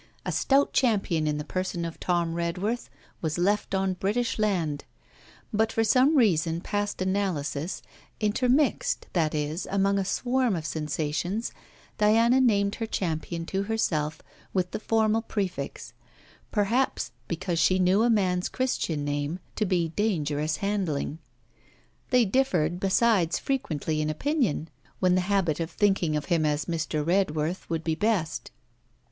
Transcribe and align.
A 0.25 0.31
stout 0.31 0.73
champion 0.73 1.27
in 1.27 1.37
the 1.37 1.43
person 1.43 1.85
of 1.85 1.99
Tom 1.99 2.33
Redworth 2.33 2.89
was 3.21 3.37
left 3.37 3.75
on 3.75 3.93
British 3.93 4.39
land; 4.39 4.83
but 5.53 5.71
for 5.71 5.83
some 5.83 6.17
reason 6.17 6.59
past 6.59 7.03
analysis, 7.03 7.83
intermixed, 8.19 9.05
that 9.13 9.35
is, 9.35 9.67
among 9.69 9.99
a 9.99 10.03
swarm 10.03 10.55
of 10.55 10.65
sensations, 10.65 11.51
Diana 11.99 12.41
named 12.41 12.73
her 12.81 12.87
champion 12.87 13.45
to 13.45 13.61
herself 13.61 14.23
with 14.55 14.71
the 14.71 14.79
formal 14.79 15.21
prefix: 15.21 15.93
perhaps 16.51 17.11
because 17.27 17.59
she 17.59 17.77
knew 17.77 18.01
a 18.01 18.09
man's 18.09 18.49
Christian 18.49 19.05
name 19.05 19.37
to 19.55 19.67
be 19.67 19.89
dangerous 19.89 20.57
handling. 20.65 21.19
They 22.09 22.25
differed 22.25 22.79
besides 22.79 23.37
frequently 23.37 24.01
in 24.01 24.09
opinion, 24.09 24.69
when 24.99 25.13
the 25.13 25.21
habit 25.21 25.59
of 25.59 25.69
thinking 25.69 26.15
of 26.15 26.25
him 26.25 26.43
as 26.43 26.65
Mr. 26.65 27.05
Redworth 27.05 27.69
would 27.69 27.83
be 27.83 27.93
best. 27.93 28.49